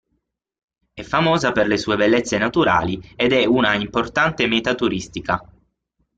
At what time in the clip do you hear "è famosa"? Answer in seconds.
0.93-1.51